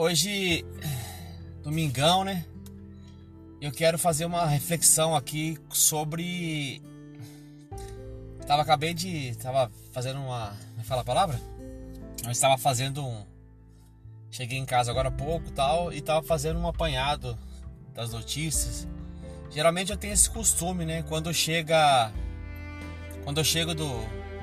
[0.00, 0.64] Hoje,
[1.60, 2.44] domingão, né?
[3.60, 6.80] Eu quero fazer uma reflexão aqui sobre.
[8.46, 9.34] Tava acabei de.
[9.42, 10.56] Tava fazendo uma.
[10.76, 11.40] Me fala a palavra?
[12.24, 13.24] Eu estava fazendo um.
[14.30, 15.92] Cheguei em casa agora há pouco tal.
[15.92, 17.36] E tava fazendo um apanhado
[17.92, 18.86] das notícias.
[19.50, 21.02] Geralmente eu tenho esse costume, né?
[21.08, 22.12] Quando chega.
[23.24, 23.98] Quando eu chego do,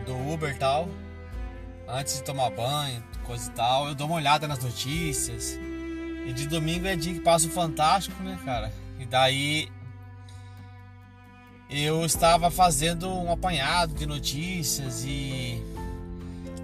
[0.06, 0.90] do Uber tal.
[1.88, 3.88] Antes de tomar banho, coisa e tal.
[3.88, 5.58] Eu dou uma olhada nas notícias.
[6.26, 8.74] E de domingo é dia que passa o Fantástico, né, cara?
[9.00, 9.70] E daí
[11.70, 15.62] eu estava fazendo um apanhado de notícias e.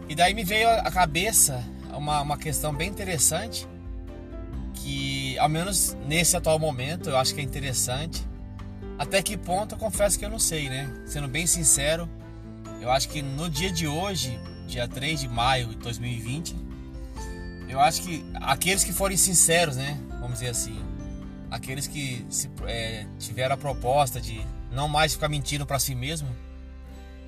[0.07, 1.63] E daí me veio à cabeça
[1.93, 3.67] uma, uma questão bem interessante.
[4.73, 8.25] Que, ao menos nesse atual momento, eu acho que é interessante.
[8.97, 10.89] Até que ponto eu confesso que eu não sei, né?
[11.05, 12.09] Sendo bem sincero,
[12.79, 14.39] eu acho que no dia de hoje,
[14.71, 16.55] dia 3 de maio de 2020,
[17.67, 19.99] eu acho que aqueles que forem sinceros, né?
[20.11, 20.81] Vamos dizer assim,
[21.49, 26.29] aqueles que se, é, tiveram a proposta de não mais ficar mentindo para si mesmo.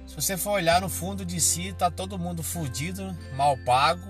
[0.07, 4.07] Se você for olhar no fundo de si, tá todo mundo fudido, mal pago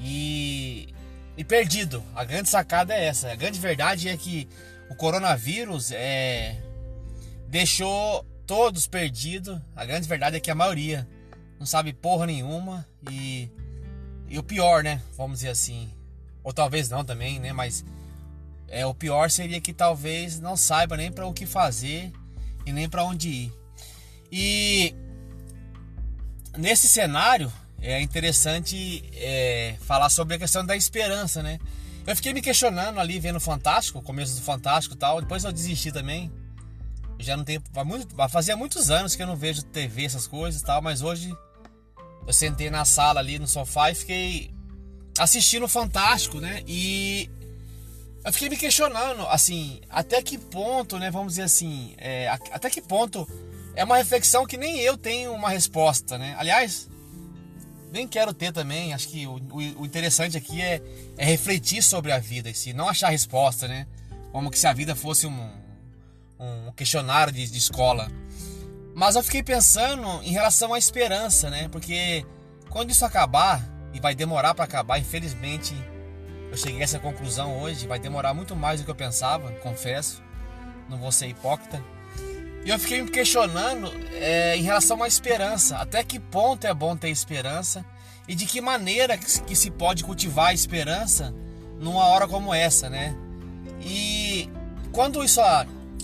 [0.00, 0.88] e,
[1.36, 2.02] e perdido.
[2.14, 3.30] A grande sacada é essa.
[3.30, 4.48] A grande verdade é que
[4.88, 6.58] o coronavírus é,
[7.48, 9.60] deixou todos perdidos.
[9.76, 11.06] A grande verdade é que a maioria
[11.58, 13.50] não sabe porra nenhuma e,
[14.28, 15.02] e o pior, né?
[15.16, 15.90] Vamos dizer assim,
[16.42, 17.52] ou talvez não também, né?
[17.52, 17.84] Mas
[18.68, 22.12] é o pior seria que talvez não saiba nem para o que fazer
[22.66, 23.52] e nem para onde ir.
[24.30, 24.94] E
[26.56, 31.58] nesse cenário é interessante é, falar sobre a questão da esperança, né?
[32.06, 35.20] Eu fiquei me questionando ali vendo o Fantástico, o começo do Fantástico e tal.
[35.20, 36.30] Depois eu desisti também.
[37.18, 37.62] Já não tenho.
[38.30, 41.34] Fazia muitos anos que eu não vejo TV, essas coisas e tal, mas hoje
[42.26, 44.54] eu sentei na sala ali no sofá e fiquei
[45.18, 46.62] assistindo o Fantástico, né?
[46.66, 47.30] E
[48.24, 51.10] eu fiquei me questionando, assim, até que ponto, né?
[51.10, 53.28] Vamos dizer assim, é, até que ponto
[53.76, 56.34] é uma reflexão que nem eu tenho uma resposta, né?
[56.38, 56.88] Aliás,
[57.92, 58.92] nem quero ter também.
[58.92, 59.40] Acho que o,
[59.78, 60.80] o, interessante aqui é,
[61.16, 63.86] é, refletir sobre a vida em si, não achar resposta, né?
[64.32, 65.50] Como que se a vida fosse um,
[66.44, 68.08] um questionário de, de escola.
[68.94, 71.68] Mas eu fiquei pensando em relação à esperança, né?
[71.68, 72.24] Porque
[72.70, 73.62] quando isso acabar,
[73.92, 75.74] e vai demorar para acabar, infelizmente,
[76.50, 80.22] eu cheguei a essa conclusão hoje, vai demorar muito mais do que eu pensava, confesso.
[80.88, 81.82] Não vou ser hipócrita.
[82.64, 85.76] E eu fiquei me questionando é, em relação à esperança.
[85.78, 87.84] Até que ponto é bom ter esperança
[88.26, 91.34] e de que maneira que se pode cultivar a esperança
[91.78, 93.14] numa hora como essa, né?
[93.80, 94.48] E
[94.92, 95.40] quando isso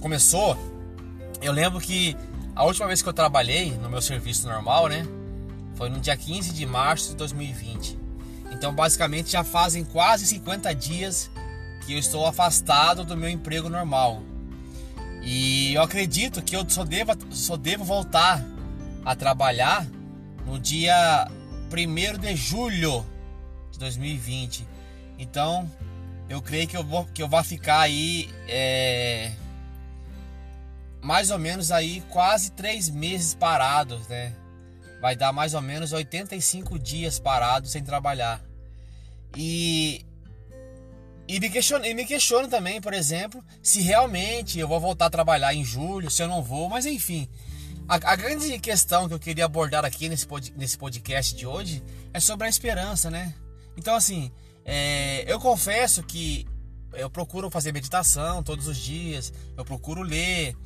[0.01, 0.57] começou,
[1.41, 2.17] eu lembro que
[2.55, 5.07] a última vez que eu trabalhei no meu serviço normal, né?
[5.77, 7.99] Foi no dia 15 de março de 2020.
[8.51, 11.31] Então, basicamente, já fazem quase 50 dias
[11.87, 14.23] que eu estou afastado do meu emprego normal.
[15.23, 18.45] E eu acredito que eu só devo, só devo voltar
[19.05, 19.87] a trabalhar
[20.47, 21.31] no dia
[21.73, 23.07] 1 de julho
[23.71, 24.67] de 2020.
[25.19, 25.71] Então,
[26.29, 29.33] eu creio que eu vou, que eu vou ficar aí é,
[31.03, 34.35] mais ou menos aí quase três meses parados, né?
[35.01, 38.43] Vai dar mais ou menos 85 dias parados sem trabalhar.
[39.37, 40.05] E
[41.27, 45.55] e me, questiono, me questiono também, por exemplo, se realmente eu vou voltar a trabalhar
[45.55, 47.29] em julho, se eu não vou, mas enfim.
[47.89, 51.85] A, a grande questão que eu queria abordar aqui nesse, pod, nesse podcast de hoje
[52.13, 53.33] é sobre a esperança, né?
[53.77, 54.33] Então, assim,
[54.65, 56.49] é, eu confesso que
[56.95, 60.57] eu procuro fazer meditação todos os dias, eu procuro ler,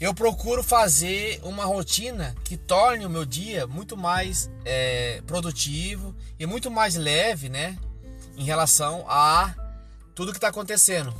[0.00, 6.46] eu procuro fazer uma rotina que torne o meu dia muito mais é, produtivo e
[6.46, 7.78] muito mais leve, né?
[8.36, 9.54] Em relação a
[10.14, 11.14] tudo que está acontecendo.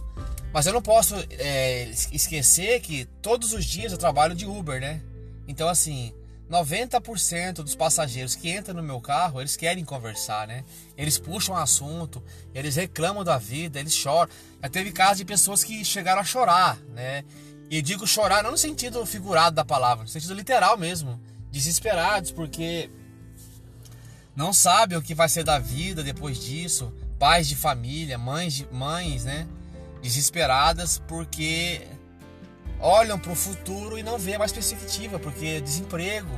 [0.52, 5.02] Mas eu não posso é, esquecer que todos os dias eu trabalho de Uber, né?
[5.48, 6.12] Então, assim,
[6.50, 10.64] 90% dos passageiros que entram no meu carro, eles querem conversar, né?
[10.96, 12.22] Eles puxam assunto,
[12.54, 14.30] eles reclamam da vida, eles choram.
[14.62, 17.24] Já teve casos de pessoas que chegaram a chorar, né?
[17.70, 21.20] E digo chorar não no sentido figurado da palavra, no sentido literal mesmo.
[21.50, 22.90] Desesperados porque
[24.34, 26.92] não sabem o que vai ser da vida depois disso.
[27.18, 29.46] Pais de família, mães, de, mães, né?
[30.02, 31.86] Desesperadas porque
[32.78, 36.30] olham para o futuro e não vê mais perspectiva, porque desemprego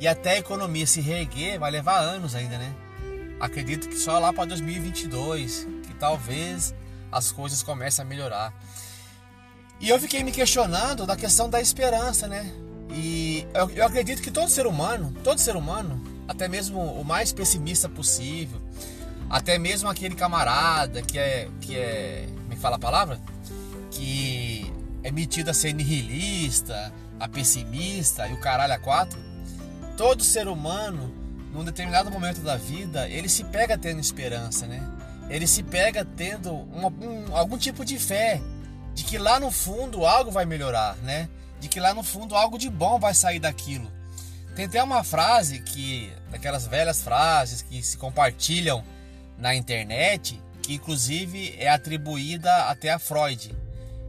[0.00, 2.74] e até a economia se reerguer vai levar anos ainda, né?
[3.40, 6.74] Acredito que só lá para 2022 que talvez
[7.10, 8.52] as coisas comecem a melhorar.
[9.80, 12.50] E eu fiquei me questionando da questão da esperança, né?
[12.90, 17.32] E eu, eu acredito que todo ser humano, todo ser humano, até mesmo o mais
[17.32, 18.60] pessimista possível,
[19.28, 23.20] até mesmo aquele camarada que é que é, me é fala a palavra,
[23.90, 29.18] que é metido a ser nihilista, a pessimista e o caralho a quatro.
[29.96, 31.12] Todo ser humano,
[31.52, 34.82] num determinado momento da vida, ele se pega tendo esperança, né?
[35.28, 38.40] Ele se pega tendo uma, um, algum tipo de fé
[38.96, 41.28] de que lá no fundo algo vai melhorar, né?
[41.60, 43.92] De que lá no fundo algo de bom vai sair daquilo.
[44.56, 48.82] Tem até uma frase que, daquelas velhas frases que se compartilham
[49.36, 53.54] na internet, que inclusive é atribuída até a Freud,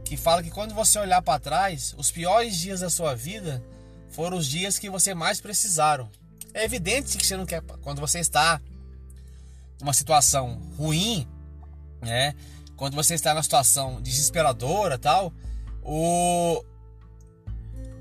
[0.06, 3.62] que fala que quando você olhar para trás, os piores dias da sua vida
[4.08, 6.08] foram os dias que você mais precisaram.
[6.54, 8.58] É evidente que você não quer, quando você está
[9.78, 11.28] numa situação ruim,
[12.00, 12.34] né?
[12.78, 15.32] Quando você está numa situação desesperadora, tal,
[15.82, 16.64] o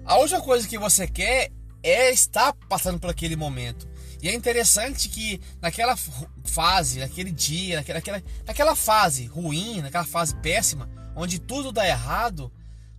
[0.06, 1.52] a única coisa que você quer
[1.82, 3.90] é estar passando por aquele momento.
[4.22, 5.98] E é interessante que naquela
[6.46, 12.52] fase, naquele dia, naquela, naquela, naquela fase ruim, naquela fase péssima, onde tudo dá errado,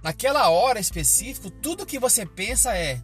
[0.03, 3.01] naquela hora específica, tudo que você pensa é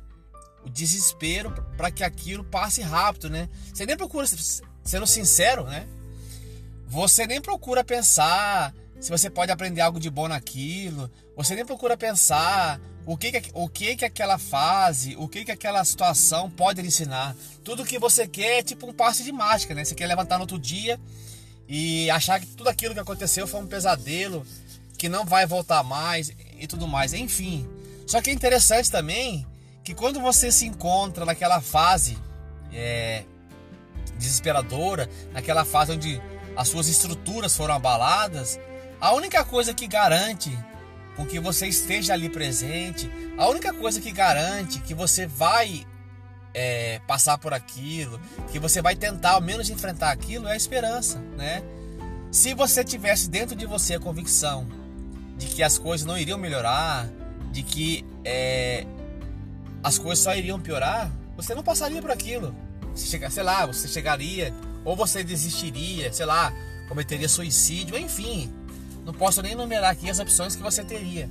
[0.67, 3.49] o desespero para que aquilo passe rápido, né?
[3.73, 4.27] Você nem procura,
[4.83, 5.87] sendo sincero, né?
[6.95, 11.11] Você nem procura pensar se você pode aprender algo de bom naquilo.
[11.37, 15.51] Você nem procura pensar o que, que, o que, que aquela fase, o que, que
[15.51, 17.35] aquela situação pode lhe ensinar.
[17.65, 19.85] Tudo que você quer é tipo um passe de mágica, né?
[19.85, 21.01] Você quer levantar no outro dia
[21.69, 24.47] e achar que tudo aquilo que aconteceu foi um pesadelo,
[24.97, 27.13] que não vai voltar mais e tudo mais.
[27.13, 27.69] Enfim.
[28.07, 29.45] Só que é interessante também
[29.83, 32.17] que quando você se encontra naquela fase
[32.73, 33.25] é,
[34.17, 36.23] desesperadora, naquela fase onde
[36.57, 38.59] as suas estruturas foram abaladas,
[39.01, 40.57] a única coisa que garante
[41.17, 43.11] com que você esteja ali presente.
[43.37, 45.87] A única coisa que garante que você vai
[46.53, 48.21] é, passar por aquilo,
[48.51, 51.63] que você vai tentar ao menos enfrentar aquilo, é a esperança, né?
[52.31, 54.67] Se você tivesse dentro de você a convicção
[55.37, 57.09] de que as coisas não iriam melhorar,
[57.53, 58.85] de que é,
[59.83, 62.55] as coisas só iriam piorar, você não passaria por aquilo.
[62.95, 64.53] Você chega, sei lá, você chegaria,
[64.85, 66.53] ou você desistiria, sei lá,
[66.89, 68.53] cometeria suicídio, enfim,
[69.05, 71.29] não posso nem numerar aqui as opções que você teria.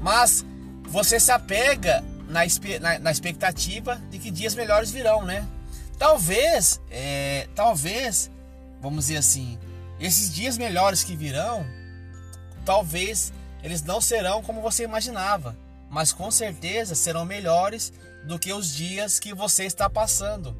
[0.00, 0.44] Mas
[0.88, 2.40] você se apega na,
[2.80, 5.46] na, na expectativa de que dias melhores virão, né?
[5.98, 8.30] Talvez, é, talvez,
[8.80, 9.58] vamos dizer assim,
[10.00, 11.64] esses dias melhores que virão,
[12.64, 13.32] talvez
[13.62, 15.56] eles não serão como você imaginava,
[15.88, 17.92] mas com certeza serão melhores
[18.24, 20.56] do que os dias que você está passando.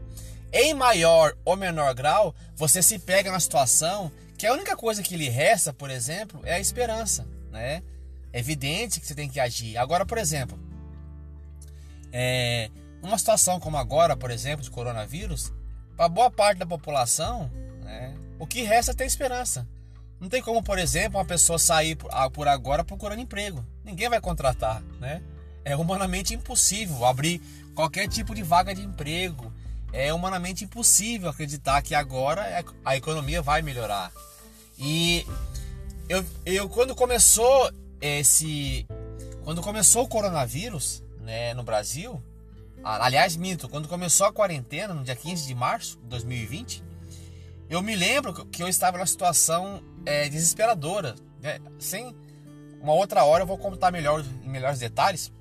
[0.56, 5.16] Em maior ou menor grau, você se pega na situação que a única coisa que
[5.16, 7.82] lhe resta, por exemplo, é a esperança, né?
[8.32, 9.76] É evidente que você tem que agir.
[9.76, 10.56] Agora, por exemplo,
[12.12, 12.70] é,
[13.02, 15.52] uma situação como agora, por exemplo, de coronavírus,
[15.96, 17.50] para boa parte da população,
[17.82, 19.66] né, o que resta é ter esperança.
[20.20, 21.96] Não tem como, por exemplo, uma pessoa sair
[22.32, 23.66] por agora procurando emprego.
[23.84, 25.20] Ninguém vai contratar, né?
[25.64, 27.40] É humanamente impossível abrir
[27.74, 29.52] qualquer tipo de vaga de emprego.
[29.94, 34.12] É humanamente impossível acreditar que agora a economia vai melhorar.
[34.76, 35.24] E
[36.08, 37.70] eu, eu quando começou
[38.00, 38.86] esse.
[39.44, 42.20] Quando começou o coronavírus né, no Brasil,
[42.82, 46.82] aliás, minto, quando começou a quarentena, no dia 15 de março de 2020,
[47.70, 51.14] eu me lembro que eu estava numa situação é, desesperadora.
[51.40, 51.60] Né?
[51.78, 52.16] Sem
[52.80, 55.32] uma outra hora eu vou contar melhor em melhores detalhes.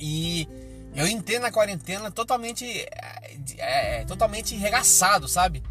[0.00, 0.48] E
[0.94, 5.62] eu entendo a quarentena totalmente, é, é, totalmente regaçado, sabe?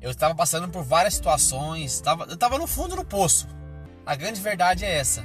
[0.00, 3.48] Eu estava passando por várias situações, tava, eu estava no fundo do poço.
[4.04, 5.24] A grande verdade é essa.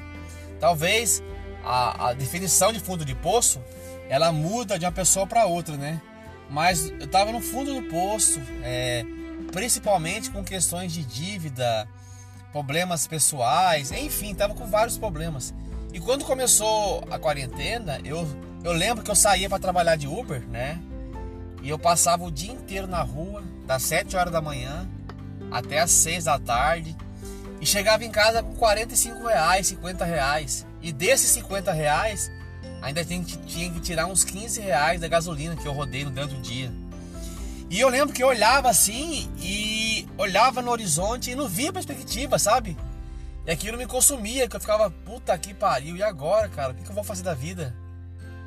[0.59, 1.23] Talvez
[1.63, 3.61] a, a definição de fundo de poço
[4.09, 6.01] ela muda de uma pessoa para outra, né?
[6.49, 9.03] Mas eu estava no fundo do poço, é,
[9.51, 11.87] principalmente com questões de dívida,
[12.51, 15.53] problemas pessoais, enfim, estava com vários problemas.
[15.91, 18.27] E quando começou a quarentena, eu,
[18.65, 20.81] eu lembro que eu saía para trabalhar de Uber, né?
[21.61, 24.89] E eu passava o dia inteiro na rua, das 7 horas da manhã
[25.51, 26.97] até as 6 da tarde.
[27.61, 30.65] E chegava em casa com 45 reais, 50 reais.
[30.81, 32.31] E desses 50 reais,
[32.81, 36.41] ainda tinha que tirar uns 15 reais da gasolina que eu rodei no dentro do
[36.41, 36.71] dia.
[37.69, 42.39] E eu lembro que eu olhava assim e olhava no horizonte e não via perspectiva,
[42.39, 42.75] sabe?
[43.45, 46.71] E aquilo me consumia, que eu ficava, puta que pariu, e agora, cara?
[46.71, 47.84] O que, eu vou fazer da vida?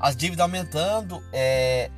[0.00, 1.90] As dívidas aumentando, é,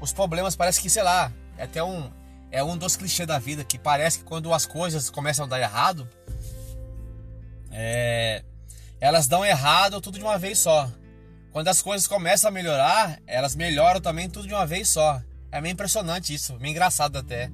[0.00, 2.10] os problemas parece que, sei lá, é até um
[2.52, 5.60] é um dos clichês da vida que parece que quando as coisas começam a dar
[5.60, 6.08] errado,
[7.70, 8.42] é,
[9.00, 10.90] elas dão errado tudo de uma vez só.
[11.52, 15.22] Quando as coisas começam a melhorar, elas melhoram também tudo de uma vez só.
[15.50, 17.50] É meio impressionante isso, meio engraçado até.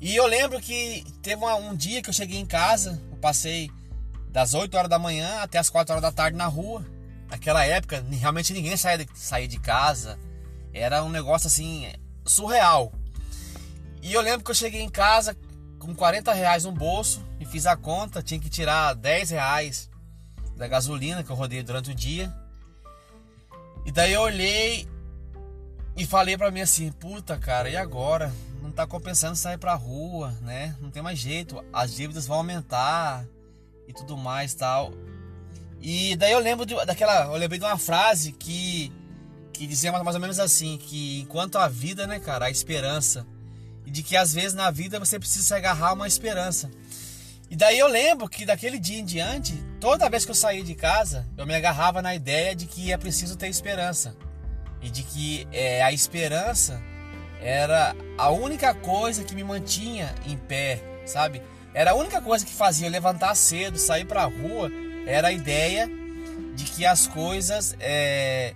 [0.00, 3.70] E eu lembro que teve uma, um dia que eu cheguei em casa, eu passei
[4.30, 6.84] das 8 horas da manhã até as 4 horas da tarde na rua.
[7.32, 10.18] Naquela época, realmente ninguém saía de, saía de casa.
[10.70, 11.90] Era um negócio assim,
[12.26, 12.92] surreal.
[14.02, 15.34] E eu lembro que eu cheguei em casa
[15.78, 19.88] com 40 reais no bolso e fiz a conta, tinha que tirar 10 reais
[20.58, 22.30] da gasolina que eu rodei durante o dia.
[23.86, 24.86] E daí eu olhei
[25.96, 28.30] e falei para mim assim, puta cara, e agora?
[28.60, 30.76] Não tá compensando sair pra rua, né?
[30.82, 33.24] Não tem mais jeito, as dívidas vão aumentar
[33.88, 34.92] e tudo mais tal.
[35.82, 38.92] E daí eu lembro de, daquela, eu lembrei de uma frase que
[39.52, 43.26] que dizia mais ou menos assim, que enquanto a vida, né, cara, a esperança
[43.84, 46.70] e de que às vezes na vida você precisa se agarrar a uma esperança.
[47.50, 50.74] E daí eu lembro que daquele dia em diante, toda vez que eu saía de
[50.74, 54.16] casa, eu me agarrava na ideia de que é preciso ter esperança
[54.80, 56.82] e de que é, a esperança
[57.40, 61.42] era a única coisa que me mantinha em pé, sabe?
[61.74, 64.70] Era a única coisa que fazia eu levantar cedo, sair para a rua,
[65.06, 65.88] era a ideia
[66.54, 68.54] de que as coisas é,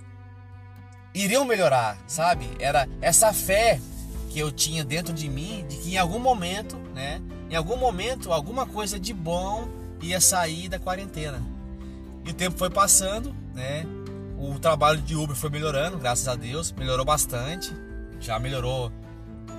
[1.15, 2.49] iriam melhorar, sabe?
[2.59, 3.81] Era essa fé
[4.31, 7.21] que eu tinha dentro de mim de que em algum momento, né?
[7.49, 9.69] Em algum momento, alguma coisa de bom
[10.03, 11.43] ia sair da quarentena.
[12.25, 13.87] E o tempo foi passando, né?
[14.39, 17.73] O trabalho de Uber foi melhorando, graças a Deus, melhorou bastante,
[18.21, 18.93] já melhorou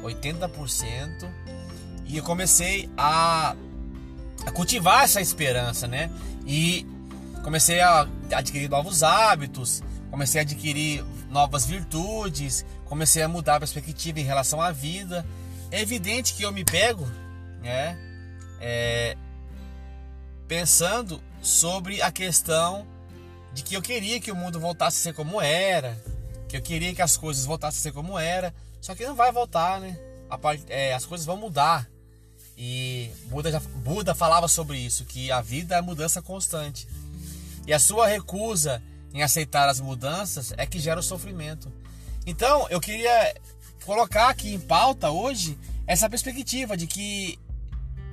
[0.04, 1.28] 80%.
[2.06, 3.56] E eu comecei a,
[4.46, 6.10] a cultivar essa esperança, né?
[6.46, 6.86] E
[7.44, 14.20] comecei a adquirir novos hábitos, comecei a adquirir novas virtudes, comecei a mudar a perspectiva
[14.20, 15.26] em relação à vida.
[15.72, 17.06] É evidente que eu me pego,
[17.62, 17.98] né?
[18.60, 19.16] É,
[20.48, 22.88] pensando sobre a questão
[23.54, 26.02] de que eu queria que o mundo voltasse a ser como era,
[26.48, 29.32] que eu queria que as coisas voltassem a ser como era, só que não vai
[29.32, 29.98] voltar, né?
[30.68, 31.90] É, as coisas vão mudar.
[32.58, 33.60] E Buda, já...
[33.60, 36.88] Buda falava sobre isso, que a vida é mudança constante.
[37.68, 38.82] E a sua recusa
[39.14, 41.72] em aceitar as mudanças é que gera o sofrimento.
[42.26, 43.36] Então, eu queria
[43.86, 47.40] colocar aqui em pauta hoje essa perspectiva de que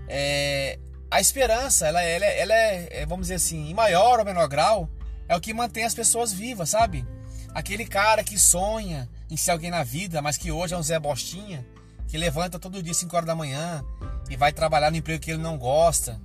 [0.09, 0.79] é,
[1.11, 4.89] a esperança, ela, ela, ela é, é, vamos dizer assim, em maior ou menor grau,
[5.29, 7.07] é o que mantém as pessoas vivas, sabe?
[7.55, 10.99] Aquele cara que sonha em ser alguém na vida, mas que hoje é um Zé
[10.99, 11.67] Bostinha,
[12.09, 13.85] que levanta todo dia 5 horas da manhã
[14.28, 16.21] e vai trabalhar no emprego que ele não gosta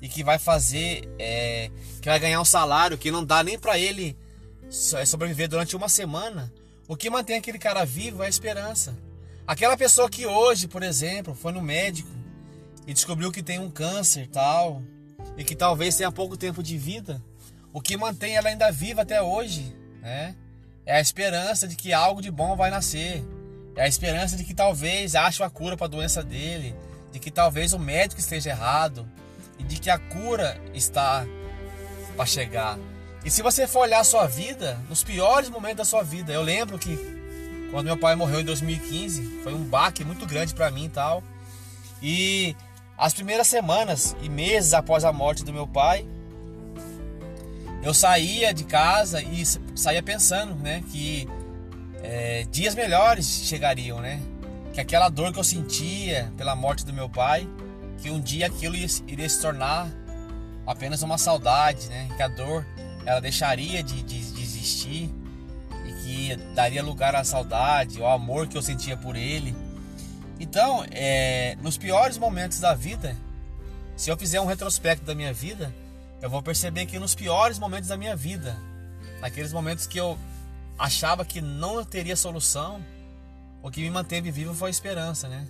[0.00, 3.78] e que vai fazer, é, que vai ganhar um salário que não dá nem para
[3.78, 4.16] ele
[4.94, 6.52] é, sobreviver durante uma semana.
[6.88, 8.96] O que mantém aquele cara vivo é a esperança.
[9.46, 12.10] Aquela pessoa que hoje, por exemplo, foi no médico
[12.86, 14.82] e descobriu que tem um câncer tal
[15.36, 17.22] e que talvez tenha pouco tempo de vida,
[17.72, 20.34] o que mantém ela ainda viva até hoje, né?
[20.84, 23.24] É a esperança de que algo de bom vai nascer.
[23.76, 26.74] É a esperança de que talvez ache a cura para a doença dele,
[27.16, 29.08] de que talvez o médico esteja errado
[29.58, 31.26] e de que a cura está
[32.14, 32.78] para chegar.
[33.24, 36.42] E se você for olhar a sua vida, nos piores momentos da sua vida, eu
[36.42, 36.94] lembro que
[37.70, 41.24] quando meu pai morreu em 2015, foi um baque muito grande para mim e tal.
[42.02, 42.54] E
[42.98, 46.06] as primeiras semanas e meses após a morte do meu pai,
[47.82, 49.42] eu saía de casa e
[49.74, 51.26] saía pensando, né, que
[52.02, 54.20] é, dias melhores chegariam, né?
[54.76, 57.48] Que aquela dor que eu sentia pela morte do meu pai,
[58.02, 59.88] que um dia aquilo iria se tornar
[60.66, 62.10] apenas uma saudade, né?
[62.14, 62.62] Que a dor
[63.06, 65.10] ela deixaria de, de, de existir
[65.86, 69.56] e que daria lugar à saudade, ao amor que eu sentia por ele.
[70.38, 73.16] Então, é, nos piores momentos da vida,
[73.96, 75.74] se eu fizer um retrospecto da minha vida,
[76.20, 78.54] eu vou perceber que nos piores momentos da minha vida,
[79.22, 80.18] naqueles momentos que eu
[80.78, 82.84] achava que não teria solução,
[83.66, 85.44] o que me manteve vivo foi a esperança, né?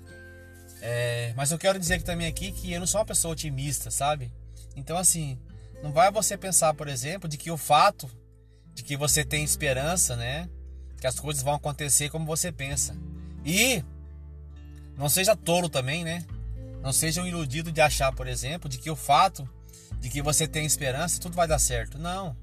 [0.81, 4.33] É, mas eu quero dizer também aqui que eu não sou uma pessoa otimista, sabe?
[4.75, 5.39] Então assim,
[5.83, 8.11] não vai você pensar, por exemplo, de que o fato
[8.73, 10.49] de que você tem esperança, né?
[10.99, 12.97] Que as coisas vão acontecer como você pensa.
[13.45, 13.85] E
[14.97, 16.25] não seja tolo também, né?
[16.83, 19.47] Não seja um iludido de achar, por exemplo, de que o fato
[20.01, 21.99] de que você tem esperança, tudo vai dar certo.
[21.99, 22.35] Não.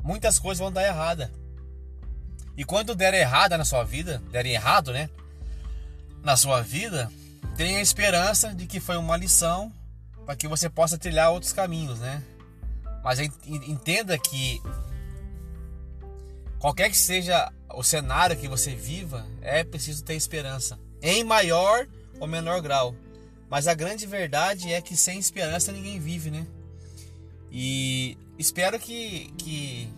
[0.00, 1.32] Muitas coisas vão dar errada.
[2.56, 5.10] E quando der errada na sua vida, der errado, né?
[6.22, 7.10] Na sua vida,
[7.56, 9.72] tenha esperança de que foi uma lição
[10.24, 12.22] para que você possa trilhar outros caminhos, né?
[13.04, 14.60] Mas entenda que
[16.58, 21.86] qualquer que seja o cenário que você viva, é preciso ter esperança, em maior
[22.18, 22.94] ou menor grau.
[23.48, 26.46] Mas a grande verdade é que sem esperança ninguém vive, né?
[27.52, 29.88] E espero que, que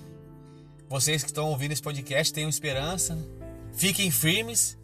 [0.89, 3.19] vocês que estão ouvindo esse podcast tenham esperança,
[3.75, 4.77] fiquem firmes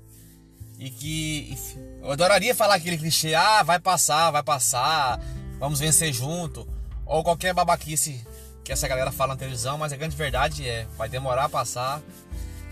[0.79, 1.57] E que
[2.03, 5.21] eu adoraria falar aquele clichê, ah, vai passar, vai passar,
[5.59, 6.69] vamos vencer junto,
[7.07, 8.25] ou qualquer babaquice
[8.65, 12.03] que essa galera fala na televisão, mas a grande verdade é, vai demorar a passar.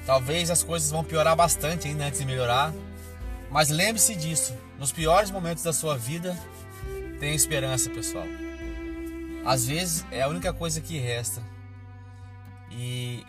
[0.05, 2.73] Talvez as coisas vão piorar bastante ainda antes de melhorar.
[3.51, 6.37] Mas lembre-se disso, nos piores momentos da sua vida,
[7.21, 8.25] tenha esperança, pessoal.
[9.45, 11.43] Às vezes é a única coisa que resta.
[12.77, 13.25] E,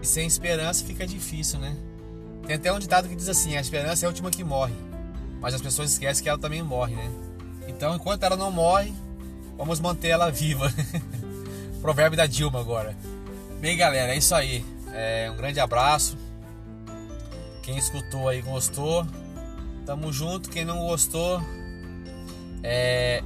[0.00, 1.76] e sem esperança fica difícil, né?
[2.46, 4.74] Tem até um ditado que diz assim: a esperança é a última que morre.
[5.40, 7.10] Mas as pessoas esquecem que ela também morre, né?
[7.66, 8.92] Então, enquanto ela não morre,
[9.56, 10.72] vamos manter ela viva.
[11.80, 12.96] Provérbio da Dilma agora.
[13.60, 14.64] Bem, galera, é isso aí.
[14.92, 16.16] É, um grande abraço.
[17.62, 19.06] Quem escutou aí gostou.
[19.84, 20.48] Tamo junto.
[20.48, 21.42] Quem não gostou,
[22.62, 23.22] é,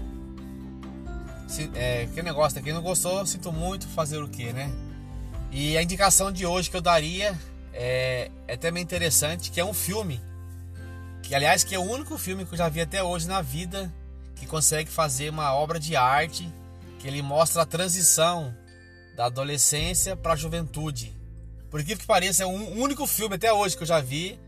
[1.46, 2.64] se, é, que negócio, né?
[2.64, 4.72] quem não gostou, sinto muito, fazer o que, né?
[5.50, 7.38] E a indicação de hoje que eu daria
[7.72, 10.20] é, é também interessante, que é um filme.
[11.22, 13.92] Que aliás que é o único filme que eu já vi até hoje na vida
[14.36, 16.50] que consegue fazer uma obra de arte
[16.98, 18.54] que ele mostra a transição
[19.16, 21.16] da adolescência para a juventude.
[21.70, 24.38] Por incrível que pareça, é o único filme até hoje que eu já vi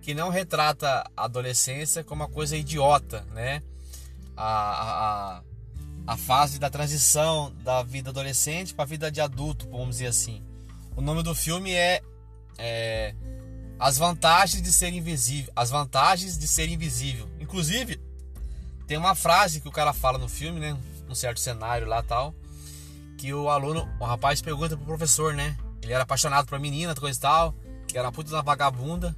[0.00, 3.62] que não retrata a adolescência como uma coisa idiota, né?
[4.36, 5.42] A, a,
[6.06, 10.42] a fase da transição da vida adolescente para a vida de adulto, vamos dizer assim.
[10.98, 12.02] O nome do filme é,
[12.58, 13.14] é
[13.78, 15.52] As Vantagens de Ser Invisível.
[15.54, 17.28] As Vantagens de Ser Invisível.
[17.38, 18.00] Inclusive,
[18.84, 20.76] tem uma frase que o cara fala no filme, né?
[21.06, 22.34] Num certo cenário lá tal.
[23.16, 25.56] Que o aluno, o rapaz pergunta pro professor, né?
[25.80, 27.54] Ele era apaixonado por menina, coisa e tal.
[27.86, 29.14] Que era puta da vagabunda.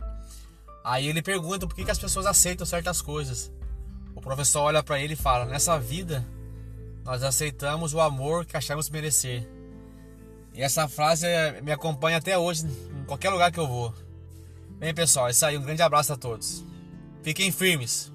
[0.85, 3.51] Aí ele pergunta por que, que as pessoas aceitam certas coisas.
[4.15, 6.29] O professor olha para ele e fala: Nessa vida
[7.07, 9.49] nós aceitamos o amor que achamos merecer.
[10.55, 11.27] E essa frase
[11.63, 13.95] me acompanha até hoje, em qualquer lugar que eu vou.
[14.79, 15.57] Bem, pessoal, é isso aí.
[15.57, 16.65] Um grande abraço a todos.
[17.23, 18.11] Fiquem firmes.